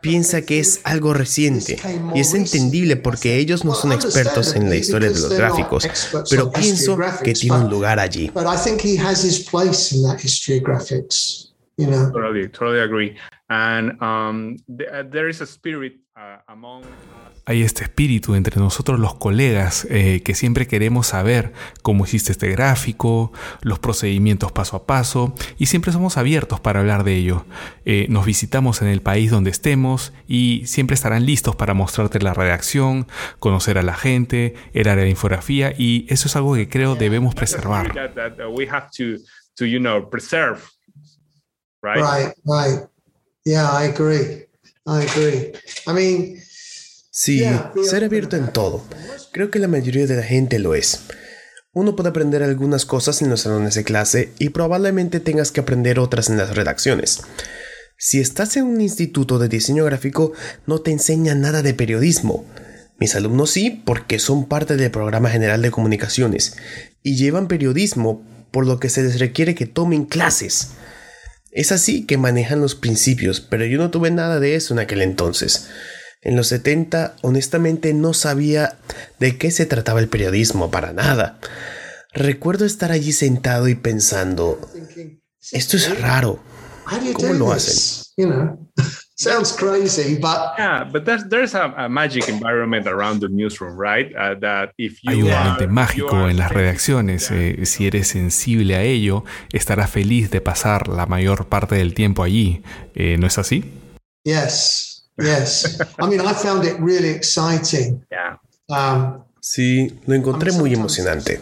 [0.00, 1.78] Piensa que es algo reciente
[2.14, 5.86] y es entendible porque ellos no son expertos en la historia de los gráficos,
[6.30, 8.32] pero pienso que tiene un lugar allí.
[11.78, 13.16] You know totally totally agree
[13.48, 14.56] and um,
[14.92, 16.84] uh, there is a spirit uh, among
[17.48, 22.50] hay este espíritu entre nosotros los colegas eh, que siempre queremos saber cómo hiciste este
[22.50, 27.46] gráfico, los procedimientos paso a paso y siempre somos abiertos para hablar de ello.
[27.86, 32.34] Eh, nos visitamos en el país donde estemos y siempre estarán listos para mostrarte la
[32.34, 33.06] redacción,
[33.38, 37.34] conocer a la gente, el área de infografía y eso es algo que creo debemos
[37.34, 37.94] preservar.
[41.82, 42.02] Right?
[42.02, 42.88] Right, right.
[43.44, 44.46] Yeah, I agree.
[44.86, 45.52] I agree.
[45.86, 46.42] I mean,
[47.10, 47.44] sí,
[47.84, 48.84] ser abierto en todo.
[49.32, 51.00] Creo que la mayoría de la gente lo es.
[51.72, 55.98] Uno puede aprender algunas cosas en los salones de clase y probablemente tengas que aprender
[55.98, 57.20] otras en las redacciones.
[57.98, 60.32] Si estás en un instituto de diseño gráfico,
[60.66, 62.46] no te enseña nada de periodismo.
[62.98, 66.56] Mis alumnos sí, porque son parte del programa general de comunicaciones
[67.02, 70.70] y llevan periodismo, por lo que se les requiere que tomen clases.
[71.58, 75.02] Es así que manejan los principios, pero yo no tuve nada de eso en aquel
[75.02, 75.66] entonces.
[76.22, 78.78] En los 70, honestamente, no sabía
[79.18, 81.40] de qué se trataba el periodismo para nada.
[82.12, 84.70] Recuerdo estar allí sentado y pensando,
[85.50, 86.40] esto es raro.
[87.14, 88.04] ¿Cómo lo hacen?
[89.18, 94.14] Sounds crazy, but yeah, but there's there's a, a magic environment around the newsroom, right?
[94.14, 97.28] Uh, that if you Hay un ambiente mágico en las redacciones.
[97.32, 102.22] Eh, si eres sensible a ello, estarás feliz de pasar la mayor parte del tiempo
[102.22, 102.62] allí.
[102.94, 103.64] Eh, ¿No es así?
[104.22, 105.80] Yes, yes.
[105.98, 108.04] I mean, I found it really exciting.
[108.12, 108.38] Yeah.
[108.68, 111.40] Um, sí, lo encontré muy emocionante.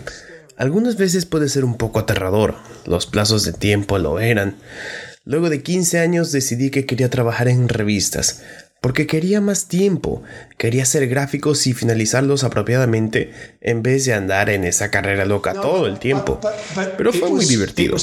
[0.56, 2.54] Algunas veces puede ser un poco aterrador,
[2.86, 4.56] los plazos de tiempo lo eran.
[5.26, 8.44] Luego de 15 años decidí que quería trabajar en revistas,
[8.80, 10.22] porque quería más tiempo,
[10.56, 15.88] quería hacer gráficos y finalizarlos apropiadamente en vez de andar en esa carrera loca todo
[15.88, 16.38] el tiempo.
[16.96, 17.96] Pero fue muy divertido.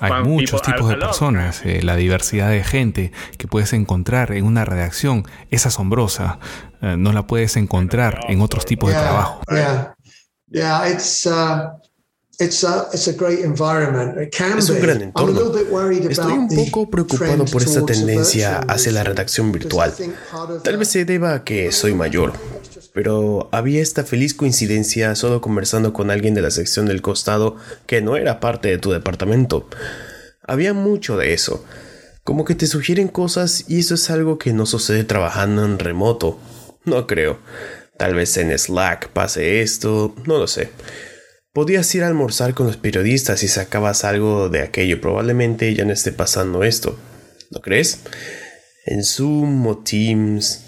[0.00, 4.64] Hay muchos tipos de personas, eh, la diversidad de gente que puedes encontrar en una
[4.64, 6.40] redacción es asombrosa,
[6.82, 9.40] eh, no la puedes encontrar en otros tipos de trabajo.
[14.58, 15.40] Es un gran entorno.
[16.08, 19.92] Estoy un poco preocupado por esta tendencia hacia la redacción virtual.
[20.62, 22.32] Tal vez se deba a que soy mayor,
[22.94, 28.02] pero había esta feliz coincidencia solo conversando con alguien de la sección del costado que
[28.02, 29.68] no era parte de tu departamento.
[30.46, 31.64] Había mucho de eso.
[32.22, 36.38] Como que te sugieren cosas y eso es algo que no sucede trabajando en remoto.
[36.84, 37.38] No creo.
[37.96, 40.70] Tal vez en Slack pase esto, no lo sé.
[41.58, 45.00] Podías ir a almorzar con los periodistas y sacabas algo de aquello.
[45.00, 46.96] Probablemente ya no esté pasando esto.
[47.50, 48.02] ¿No crees?
[48.86, 50.60] En Zoom o Teams.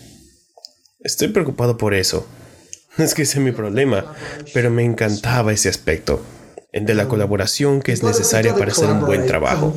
[0.98, 2.26] Estoy preocupado por eso.
[2.98, 4.16] Es que es mi problema,
[4.52, 6.24] pero me encantaba ese aspecto.
[6.72, 9.72] El de la colaboración que es necesaria para hacer un buen trabajo.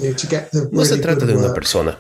[0.72, 2.00] No se trata de una persona.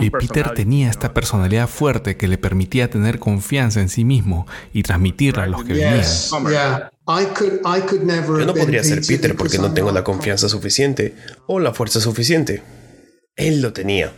[0.00, 4.84] Y Peter tenía esta personalidad fuerte que le permitía tener confianza en sí mismo y
[4.84, 6.04] transmitirla a los que venían.
[8.38, 11.16] Yo no podría ser Peter porque no tengo la confianza suficiente
[11.46, 12.62] o la fuerza suficiente.
[13.34, 14.12] Él lo tenía.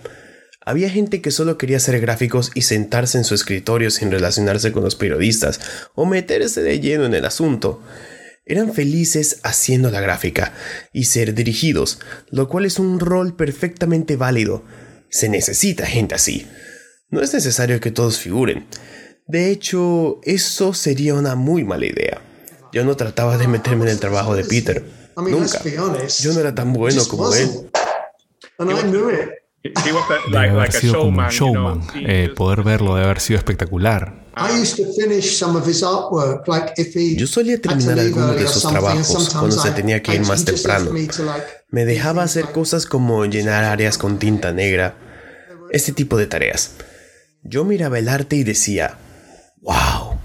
[0.64, 4.85] Había gente que solo quería hacer gráficos y sentarse en su escritorio sin relacionarse con
[4.85, 7.83] los periodistas o meterse de lleno en el asunto
[8.44, 10.52] eran felices haciendo la gráfica
[10.92, 12.00] y ser dirigidos,
[12.31, 14.64] lo cual es un rol perfectamente válido.
[15.11, 16.46] Se necesita gente así.
[17.11, 18.66] No es necesario que todos figuren.
[19.26, 22.20] De hecho, eso sería una muy mala idea.
[22.72, 24.83] Yo no trataba de meterme en el trabajo de Peter.
[25.16, 25.62] Nunca.
[26.20, 27.48] Yo no era tan bueno como él.
[30.31, 31.83] Debe haber sido como un showman.
[31.94, 34.21] Eh, poder verlo debe haber sido espectacular.
[37.16, 40.90] Yo solía terminar algunos de sus trabajos cuando se tenía que ir más temprano.
[41.71, 44.97] Me dejaba hacer cosas como llenar áreas con tinta negra,
[45.71, 46.73] este tipo de tareas.
[47.42, 48.99] Yo miraba el arte y decía,
[49.61, 50.18] wow,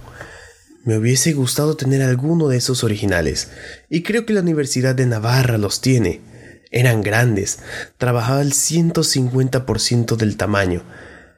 [0.86, 3.50] me hubiese gustado tener alguno de esos originales,
[3.90, 6.22] y creo que la Universidad de Navarra los tiene.
[6.72, 7.60] Eran grandes,
[7.98, 10.84] trabajaba al 150% del tamaño.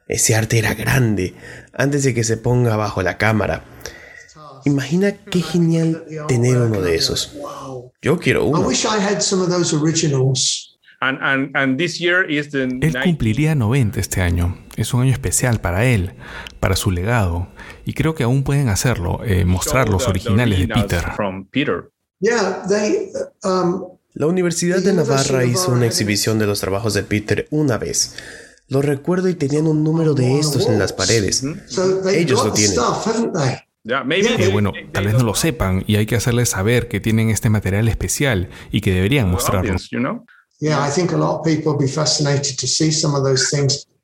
[0.10, 1.36] Ese arte era grande,
[1.72, 3.64] antes de que se ponga bajo la cámara.
[4.66, 7.38] Imagina qué genial tener uno de esos.
[8.02, 8.58] Yo quiero uno.
[12.82, 14.58] Él cumpliría 90 este año.
[14.76, 16.14] Es un año especial para él,
[16.60, 17.48] para su legado.
[17.86, 21.06] Y creo que aún pueden hacerlo, eh, mostrar los originales de Peter.
[23.44, 28.16] Um, la Universidad de Navarra hizo una exhibición de los trabajos de Peter una vez.
[28.70, 31.44] Lo recuerdo y tenían un número de estos en las paredes.
[32.14, 32.78] Ellos lo tienen.
[33.84, 37.50] Eh, bueno, tal vez no lo sepan y hay que hacerles saber que tienen este
[37.50, 39.76] material especial y que deberían mostrarlo.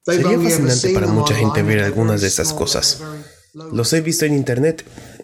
[0.03, 3.03] Sería fascinante para mucha gente ver algunas de esas cosas.
[3.53, 4.83] Los he visto en internet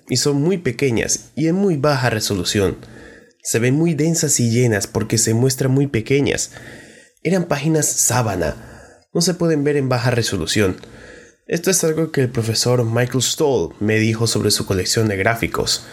[0.10, 2.78] y son muy pequeñas y en muy baja resolución.
[3.44, 6.52] Se ven muy densas y llenas porque se muestran muy pequeñas.
[7.24, 8.71] Eran páginas sábana
[9.14, 10.78] no se pueden ver en baja resolución.
[11.48, 15.86] Esto es algo que el profesor Michael Stoll me dijo sobre su colección de gráficos,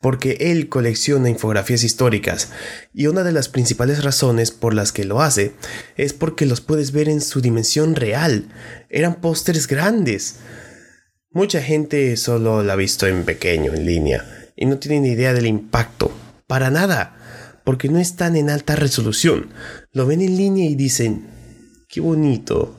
[0.00, 2.50] porque él colecciona infografías históricas
[2.94, 5.52] y una de las principales razones por las que lo hace
[5.96, 8.48] es porque los puedes ver en su dimensión real.
[8.88, 10.36] Eran pósters grandes.
[11.30, 14.24] Mucha gente solo la ha visto en pequeño, en línea,
[14.56, 16.10] y no tienen idea del impacto.
[16.46, 19.50] Para nada, porque no están en alta resolución.
[19.92, 21.35] Lo ven en línea y dicen,
[21.88, 22.74] Qué bonito.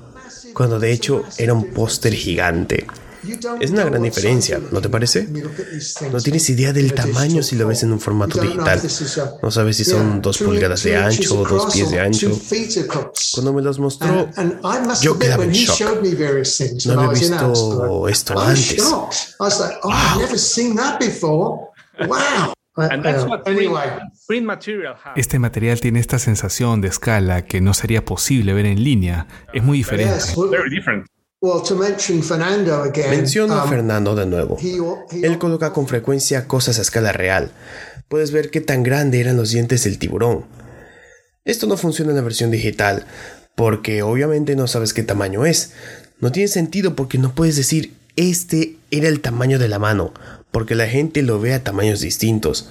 [0.54, 2.86] Cuando de hecho era un póster gigante.
[3.60, 5.28] Es una gran diferencia, ¿no te parece?
[6.12, 8.80] No tienes idea del tamaño si lo ves en un formato digital.
[9.42, 12.30] No sabes si son dos pulgadas de ancho o dos pies de ancho.
[13.34, 14.30] Cuando me los mostró,
[15.02, 15.78] yo quedaba en shock.
[16.86, 18.84] No había visto esto antes.
[22.08, 22.54] Wow.
[25.16, 29.28] Este material tiene esta sensación de escala que no sería posible ver en línea.
[29.54, 30.14] Es muy diferente.
[33.10, 34.58] Menciono a um, Fernando de nuevo.
[35.12, 37.52] Él coloca con frecuencia cosas a escala real.
[38.08, 40.46] Puedes ver qué tan grande eran los dientes del tiburón.
[41.46, 43.06] Esto no funciona en la versión digital,
[43.56, 45.74] porque obviamente no sabes qué tamaño es.
[46.20, 50.12] No tiene sentido porque no puedes decir este era el tamaño de la mano,
[50.58, 52.68] porque la gente lo ve a tamaños distintos.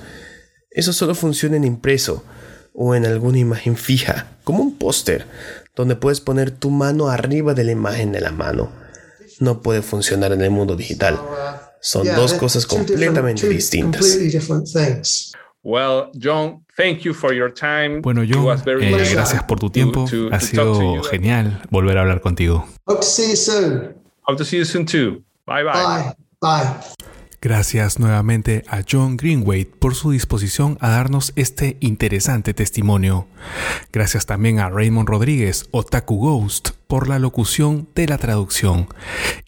[0.72, 2.24] Eso solo funciona en impreso
[2.74, 5.24] o en alguna imagen fija, como un póster,
[5.76, 8.72] donde puedes poner tu mano arriba de la imagen de la mano.
[9.38, 11.20] No puede funcionar en el mundo digital.
[11.80, 14.04] Son dos cosas completamente distintas.
[15.62, 18.00] Well, John, thank you for your time.
[18.00, 20.06] Bueno, John, eh, gracias por tu tiempo.
[20.32, 22.66] ha sido genial volver a hablar contigo.
[22.86, 23.94] Hope to see you soon.
[24.22, 25.22] Hope to see you soon too.
[25.46, 25.72] Bye bye.
[25.72, 26.16] Bye.
[26.40, 26.95] Bye.
[27.46, 33.28] Gracias nuevamente a John Greenway por su disposición a darnos este interesante testimonio.
[33.92, 38.88] Gracias también a Raymond Rodríguez, Otaku Ghost, por la locución de la traducción.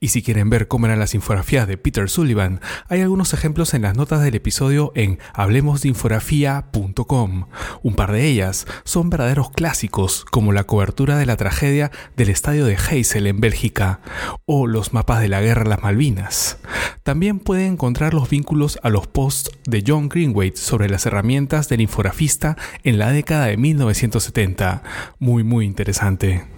[0.00, 3.82] Y si quieren ver cómo eran las infografías de Peter Sullivan, hay algunos ejemplos en
[3.82, 7.46] las notas del episodio en hablemosdeinfografía.com.
[7.82, 12.64] Un par de ellas son verdaderos clásicos, como la cobertura de la tragedia del estadio
[12.64, 14.00] de Heysel en Bélgica,
[14.46, 16.58] o los mapas de la guerra de las Malvinas.
[17.02, 21.80] También pueden encontrar los vínculos a los posts de John Greenway sobre las herramientas del
[21.80, 24.82] infografista en la década de 1970.
[25.18, 26.57] Muy muy interesante.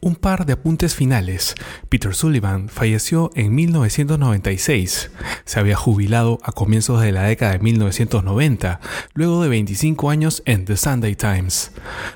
[0.00, 1.56] Un par de apuntes finales.
[1.88, 5.10] Peter Sullivan falleció en 1996.
[5.44, 8.78] Se había jubilado a comienzos de la década de 1990,
[9.14, 11.72] luego de 25 años en The Sunday Times.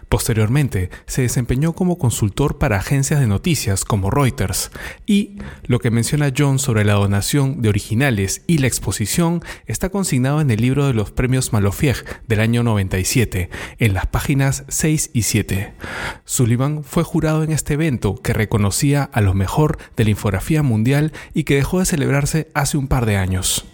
[0.09, 4.71] Posteriormente, se desempeñó como consultor para agencias de noticias como Reuters.
[5.05, 10.41] Y lo que menciona John sobre la donación de originales y la exposición está consignado
[10.41, 11.97] en el libro de los premios Malofieg
[12.29, 15.75] del año 97, en las páginas 6 y 7.
[16.25, 21.13] Sullivan fue jurado en este evento que reconocía a lo mejor de la infografía mundial
[21.35, 23.65] y que dejó de celebrarse hace un par de años.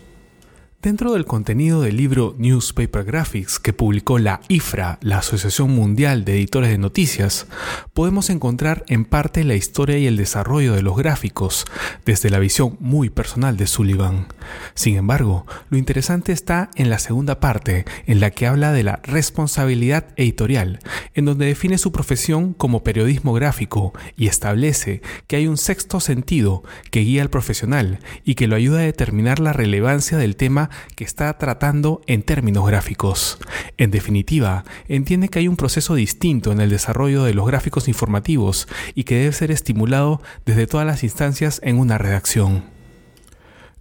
[0.81, 6.35] Dentro del contenido del libro Newspaper Graphics que publicó la IFRA, la Asociación Mundial de
[6.35, 7.49] Editores de Noticias,
[7.95, 11.65] podemos encontrar en parte la historia y el desarrollo de los gráficos,
[12.07, 14.29] desde la visión muy personal de Sullivan.
[14.75, 19.01] Sin embargo, lo interesante está en la segunda parte, en la que habla de la
[19.03, 20.79] responsabilidad editorial,
[21.15, 26.63] en donde define su profesión como periodismo gráfico y establece que hay un sexto sentido
[26.93, 31.05] que guía al profesional y que lo ayuda a determinar la relevancia del tema que
[31.05, 33.39] está tratando en términos gráficos.
[33.77, 38.69] En definitiva, entiende que hay un proceso distinto en el desarrollo de los gráficos informativos
[38.95, 42.65] y que debe ser estimulado desde todas las instancias en una redacción.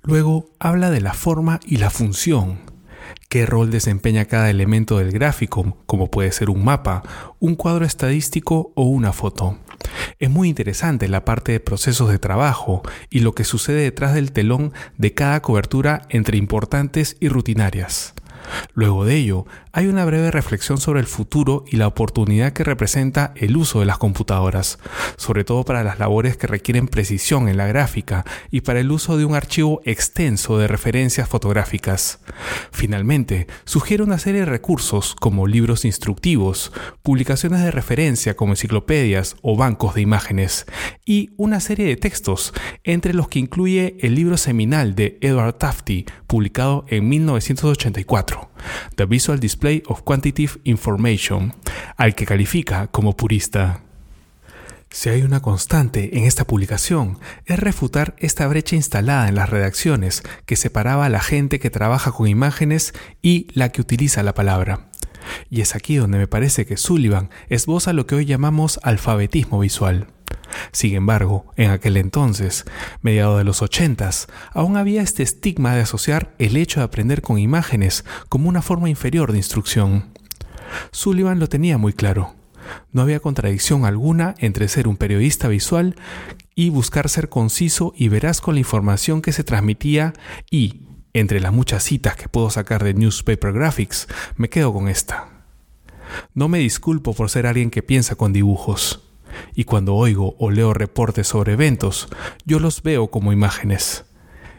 [0.04, 2.60] Luego habla de la forma y la función.
[3.30, 7.04] ¿Qué rol desempeña cada elemento del gráfico, como puede ser un mapa,
[7.40, 9.58] un cuadro estadístico o una foto?
[10.20, 14.32] Es muy interesante la parte de procesos de trabajo y lo que sucede detrás del
[14.32, 18.14] telón de cada cobertura entre importantes y rutinarias.
[18.74, 19.46] Luego de ello,
[19.78, 23.86] hay una breve reflexión sobre el futuro y la oportunidad que representa el uso de
[23.86, 24.80] las computadoras,
[25.18, 29.18] sobre todo para las labores que requieren precisión en la gráfica y para el uso
[29.18, 32.22] de un archivo extenso de referencias fotográficas.
[32.72, 36.72] Finalmente, sugiere una serie de recursos como libros instructivos,
[37.04, 40.66] publicaciones de referencia como enciclopedias o bancos de imágenes,
[41.06, 42.52] y una serie de textos,
[42.84, 48.50] entre los que incluye el libro seminal de Edward Tufte, publicado en 1984,
[48.96, 51.54] The Visual Display of Quantitative Information,
[51.96, 53.82] al que califica como purista.
[54.90, 60.24] Si hay una constante en esta publicación, es refutar esta brecha instalada en las redacciones
[60.46, 64.88] que separaba a la gente que trabaja con imágenes y la que utiliza la palabra.
[65.50, 70.08] Y es aquí donde me parece que Sullivan esboza lo que hoy llamamos alfabetismo visual.
[70.72, 72.66] Sin embargo, en aquel entonces,
[73.02, 77.40] mediados de los ochentas, aún había este estigma de asociar el hecho de aprender con
[77.40, 80.06] imágenes como una forma inferior de instrucción.
[80.92, 82.36] Sullivan lo tenía muy claro.
[82.92, 85.96] No había contradicción alguna entre ser un periodista visual
[86.54, 90.14] y buscar ser conciso y veraz con la información que se transmitía
[90.52, 90.82] y,
[91.14, 95.30] entre las muchas citas que puedo sacar de Newspaper Graphics, me quedo con esta.
[96.34, 99.07] No me disculpo por ser alguien que piensa con dibujos
[99.56, 102.08] y cuando oigo o leo reportes sobre eventos,
[102.46, 104.06] yo los veo como imágenes.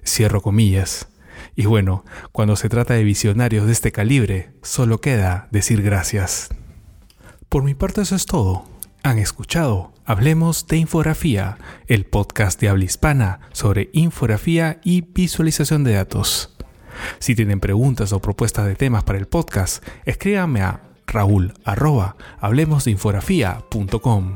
[0.07, 1.09] Cierro comillas.
[1.55, 6.51] Y bueno, cuando se trata de visionarios de este calibre, solo queda decir gracias.
[7.49, 8.65] Por mi parte eso es todo.
[9.03, 15.93] Han escuchado Hablemos de Infografía, el podcast de habla hispana sobre infografía y visualización de
[15.93, 16.57] datos.
[17.19, 24.35] Si tienen preguntas o propuestas de temas para el podcast, escríbanme a raúl arroba hablemosdeinfografía.com.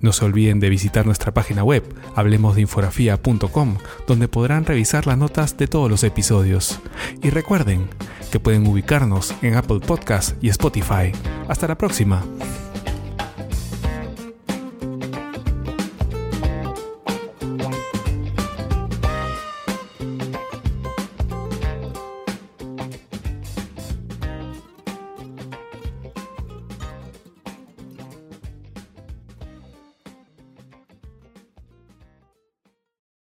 [0.00, 1.82] No se olviden de visitar nuestra página web
[2.14, 6.80] hablemosdeinfografía.com donde podrán revisar las notas de todos los episodios.
[7.22, 7.88] Y recuerden
[8.30, 11.12] que pueden ubicarnos en Apple Podcast y Spotify.
[11.48, 12.22] Hasta la próxima.